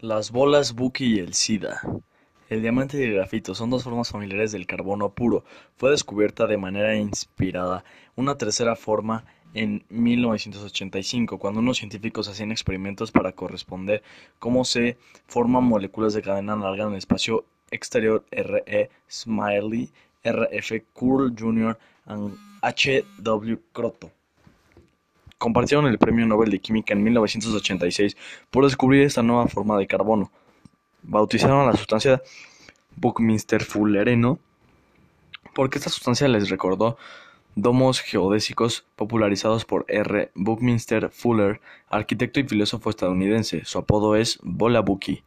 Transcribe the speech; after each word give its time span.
Las 0.00 0.30
bolas 0.30 0.76
Bucky 0.76 1.16
y 1.16 1.18
el 1.18 1.34
SIDA. 1.34 1.80
El 2.48 2.62
diamante 2.62 3.00
y 3.00 3.02
el 3.02 3.14
grafito 3.14 3.56
son 3.56 3.70
dos 3.70 3.82
formas 3.82 4.12
familiares 4.12 4.52
del 4.52 4.64
carbono 4.64 5.10
puro. 5.10 5.42
Fue 5.76 5.90
descubierta 5.90 6.46
de 6.46 6.56
manera 6.56 6.94
inspirada 6.94 7.82
una 8.14 8.38
tercera 8.38 8.76
forma 8.76 9.24
en 9.54 9.84
1985, 9.88 11.40
cuando 11.40 11.58
unos 11.58 11.78
científicos 11.78 12.28
hacían 12.28 12.52
experimentos 12.52 13.10
para 13.10 13.32
corresponder 13.32 14.04
cómo 14.38 14.64
se 14.64 14.98
forman 15.26 15.64
moléculas 15.64 16.14
de 16.14 16.22
cadena 16.22 16.54
larga 16.54 16.84
en 16.84 16.90
el 16.90 16.98
espacio 16.98 17.44
exterior 17.72 18.24
R.E. 18.30 18.90
Smiley, 19.10 19.90
R.F. 20.22 20.84
Curl 20.92 21.34
Jr. 21.36 21.76
y 22.06 22.38
H.W. 22.62 23.58
Croto 23.72 24.12
compartieron 25.38 25.86
el 25.86 25.98
Premio 25.98 26.26
Nobel 26.26 26.50
de 26.50 26.58
Química 26.58 26.92
en 26.92 27.02
1986 27.02 28.16
por 28.50 28.64
descubrir 28.64 29.02
esta 29.02 29.22
nueva 29.22 29.46
forma 29.46 29.78
de 29.78 29.86
carbono. 29.86 30.30
Bautizaron 31.02 31.60
a 31.60 31.70
la 31.70 31.76
sustancia 31.76 32.20
Buckminster-Fullereno 32.96 34.38
porque 35.54 35.78
esta 35.78 35.90
sustancia 35.90 36.28
les 36.28 36.50
recordó 36.50 36.98
domos 37.54 38.00
geodésicos 38.00 38.86
popularizados 38.94 39.64
por 39.64 39.84
R. 39.88 40.30
Buckminster 40.34 41.10
Fuller, 41.10 41.60
arquitecto 41.88 42.38
y 42.38 42.44
filósofo 42.44 42.90
estadounidense. 42.90 43.64
Su 43.64 43.78
apodo 43.78 44.14
es 44.14 44.38
Bola 44.42 44.80
Bucky. 44.80 45.24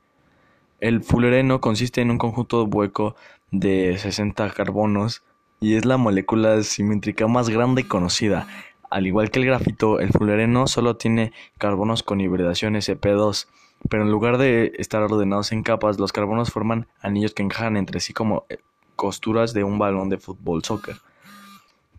El 0.79 1.03
fullereno 1.03 1.59
consiste 1.61 2.01
en 2.01 2.11
un 2.11 2.17
conjunto 2.17 2.63
hueco 2.63 3.15
de 3.51 3.97
60 3.97 4.49
carbonos 4.51 5.23
y 5.59 5.75
es 5.75 5.85
la 5.85 5.97
molécula 5.97 6.63
simétrica 6.63 7.27
más 7.27 7.49
grande 7.49 7.87
conocida. 7.87 8.47
Al 8.91 9.07
igual 9.07 9.31
que 9.31 9.39
el 9.39 9.45
grafito, 9.45 10.01
el 10.01 10.11
fullereno 10.11 10.67
solo 10.67 10.97
tiene 10.97 11.31
carbonos 11.57 12.03
con 12.03 12.19
hibridación 12.19 12.75
sp2, 12.75 13.47
pero 13.89 14.03
en 14.03 14.11
lugar 14.11 14.37
de 14.37 14.73
estar 14.79 15.01
ordenados 15.01 15.53
en 15.53 15.63
capas, 15.63 15.97
los 15.97 16.11
carbonos 16.11 16.51
forman 16.51 16.87
anillos 16.99 17.33
que 17.33 17.41
encajan 17.41 17.77
entre 17.77 18.01
sí 18.01 18.11
como 18.11 18.45
eh, 18.49 18.57
costuras 18.97 19.53
de 19.53 19.63
un 19.63 19.79
balón 19.79 20.09
de 20.09 20.17
fútbol 20.17 20.65
soccer. 20.65 20.97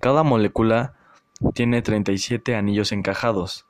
Cada 0.00 0.22
molécula 0.22 0.92
tiene 1.54 1.80
37 1.80 2.54
anillos 2.54 2.92
encajados. 2.92 3.64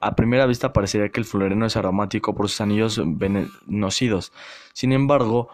A 0.00 0.14
primera 0.14 0.44
vista 0.44 0.74
parecería 0.74 1.08
que 1.08 1.20
el 1.20 1.24
fullereno 1.24 1.64
es 1.64 1.78
aromático 1.78 2.34
por 2.34 2.50
sus 2.50 2.60
anillos 2.60 3.00
venenocidos. 3.02 4.34
Sin 4.74 4.92
embargo, 4.92 5.48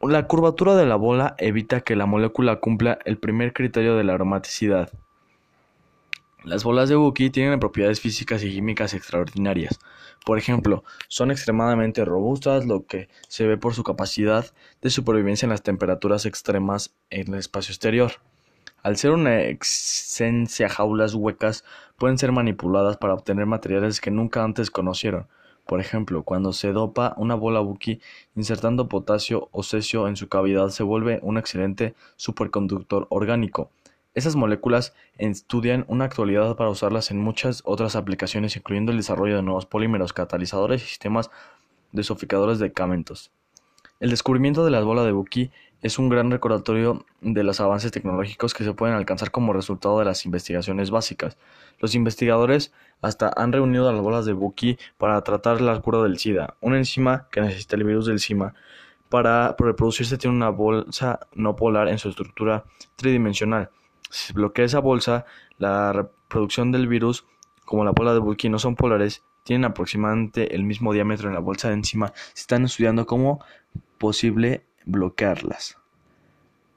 la 0.00 0.26
curvatura 0.26 0.74
de 0.74 0.86
la 0.86 0.96
bola 0.96 1.34
evita 1.36 1.82
que 1.82 1.96
la 1.96 2.06
molécula 2.06 2.60
cumpla 2.60 2.98
el 3.04 3.18
primer 3.18 3.52
criterio 3.52 3.94
de 3.94 4.04
la 4.04 4.14
aromaticidad. 4.14 4.90
Las 6.46 6.62
bolas 6.62 6.88
de 6.88 6.94
Bucky 6.94 7.30
tienen 7.30 7.58
propiedades 7.58 8.00
físicas 8.00 8.44
y 8.44 8.52
químicas 8.52 8.94
extraordinarias. 8.94 9.80
Por 10.24 10.38
ejemplo, 10.38 10.84
son 11.08 11.32
extremadamente 11.32 12.04
robustas, 12.04 12.66
lo 12.66 12.86
que 12.86 13.08
se 13.26 13.48
ve 13.48 13.56
por 13.56 13.74
su 13.74 13.82
capacidad 13.82 14.46
de 14.80 14.90
supervivencia 14.90 15.46
en 15.46 15.50
las 15.50 15.64
temperaturas 15.64 16.24
extremas 16.24 16.94
en 17.10 17.34
el 17.34 17.40
espacio 17.40 17.72
exterior. 17.72 18.12
Al 18.84 18.96
ser 18.96 19.10
una 19.10 19.40
esencia 19.40 20.68
jaulas 20.68 21.14
huecas, 21.14 21.64
pueden 21.96 22.16
ser 22.16 22.30
manipuladas 22.30 22.96
para 22.96 23.14
obtener 23.14 23.46
materiales 23.46 24.00
que 24.00 24.12
nunca 24.12 24.44
antes 24.44 24.70
conocieron. 24.70 25.26
Por 25.66 25.80
ejemplo, 25.80 26.22
cuando 26.22 26.52
se 26.52 26.70
dopa 26.70 27.14
una 27.16 27.34
bola 27.34 27.58
Bucky 27.58 28.00
insertando 28.36 28.88
potasio 28.88 29.48
o 29.50 29.64
cesio 29.64 30.06
en 30.06 30.14
su 30.14 30.28
cavidad 30.28 30.68
se 30.68 30.84
vuelve 30.84 31.18
un 31.22 31.38
excelente 31.38 31.96
superconductor 32.14 33.08
orgánico. 33.10 33.72
Esas 34.16 34.34
moléculas 34.34 34.94
estudian 35.18 35.84
una 35.88 36.06
actualidad 36.06 36.56
para 36.56 36.70
usarlas 36.70 37.10
en 37.10 37.20
muchas 37.20 37.60
otras 37.66 37.96
aplicaciones, 37.96 38.56
incluyendo 38.56 38.90
el 38.90 38.96
desarrollo 38.96 39.36
de 39.36 39.42
nuevos 39.42 39.66
polímeros, 39.66 40.14
catalizadores 40.14 40.82
y 40.82 40.86
sistemas 40.86 41.30
desoficadores 41.92 42.58
de 42.58 42.72
camentos. 42.72 43.30
El 44.00 44.08
descubrimiento 44.08 44.64
de 44.64 44.70
las 44.70 44.84
bolas 44.84 45.04
de 45.04 45.12
Bucky 45.12 45.50
es 45.82 45.98
un 45.98 46.08
gran 46.08 46.30
recordatorio 46.30 47.04
de 47.20 47.44
los 47.44 47.60
avances 47.60 47.92
tecnológicos 47.92 48.54
que 48.54 48.64
se 48.64 48.72
pueden 48.72 48.96
alcanzar 48.96 49.30
como 49.30 49.52
resultado 49.52 49.98
de 49.98 50.06
las 50.06 50.24
investigaciones 50.24 50.90
básicas. 50.90 51.36
Los 51.78 51.94
investigadores 51.94 52.72
hasta 53.02 53.30
han 53.36 53.52
reunido 53.52 53.92
las 53.92 54.00
bolas 54.00 54.24
de 54.24 54.32
Bucky 54.32 54.78
para 54.96 55.20
tratar 55.24 55.60
la 55.60 55.78
cura 55.82 56.02
del 56.02 56.18
SIDA, 56.18 56.54
una 56.62 56.78
enzima 56.78 57.28
que 57.30 57.42
necesita 57.42 57.76
el 57.76 57.84
virus 57.84 58.06
del 58.06 58.18
SIMA 58.18 58.54
para 59.10 59.54
reproducirse 59.58 60.16
tiene 60.16 60.34
una 60.34 60.48
bolsa 60.48 61.20
no 61.34 61.54
polar 61.54 61.88
en 61.88 61.98
su 61.98 62.08
estructura 62.08 62.64
tridimensional. 62.96 63.68
Si 64.10 64.28
se 64.28 64.32
bloquea 64.32 64.64
esa 64.64 64.80
bolsa, 64.80 65.26
la 65.58 65.92
reproducción 65.92 66.72
del 66.72 66.88
virus, 66.88 67.26
como 67.64 67.84
la 67.84 67.92
bola 67.92 68.12
de 68.12 68.20
Bucky 68.20 68.48
no 68.48 68.58
son 68.58 68.76
polares, 68.76 69.24
tienen 69.42 69.64
aproximadamente 69.64 70.54
el 70.54 70.64
mismo 70.64 70.92
diámetro 70.92 71.28
en 71.28 71.34
la 71.34 71.40
bolsa 71.40 71.68
de 71.68 71.74
encima. 71.74 72.12
Se 72.34 72.42
están 72.42 72.64
estudiando 72.64 73.06
cómo 73.06 73.44
posible 73.98 74.64
bloquearlas. 74.84 75.78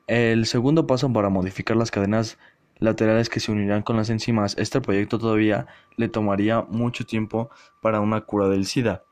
El 0.08 0.46
segundo 0.46 0.88
paso 0.88 1.12
para 1.12 1.30
modificar 1.30 1.78
las 1.78 1.92
cadenas 1.92 2.38
laterales 2.80 3.30
que 3.30 3.40
se 3.40 3.52
unirán 3.52 3.84
con 3.84 3.98
las 3.98 4.10
enzimas, 4.10 4.58
este 4.58 4.82
proyecto 4.82 5.20
todavía 5.20 5.68
le 5.98 6.10
tomaría 6.10 6.62
mucho 6.62 7.06
tiempo 7.06 7.50
para 7.82 8.00
una 8.00 8.22
cura 8.22 8.48
del 8.48 8.66
SIDA, 8.66 9.04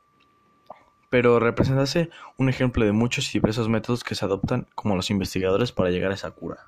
pero 1.10 1.38
representase 1.38 2.10
un 2.36 2.48
ejemplo 2.48 2.84
de 2.84 2.92
muchos 2.92 3.28
y 3.28 3.38
diversos 3.38 3.68
métodos 3.68 4.04
que 4.04 4.14
se 4.14 4.24
adoptan 4.24 4.66
como 4.74 4.96
los 4.96 5.10
investigadores 5.10 5.72
para 5.72 5.90
llegar 5.90 6.10
a 6.10 6.14
esa 6.14 6.30
cura. 6.30 6.66